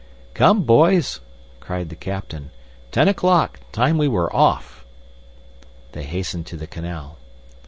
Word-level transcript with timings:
"Come, 0.33 0.63
boys!" 0.63 1.19
cried 1.59 1.89
the 1.89 1.95
captain. 1.95 2.49
"Ten 2.89 3.07
o'clock, 3.07 3.59
time 3.71 3.99
we 3.99 4.07
were 4.07 4.35
off!" 4.35 4.83
They 5.91 6.05
hastened 6.05 6.47
to 6.47 6.57
the 6.57 6.65
canal. 6.65 7.19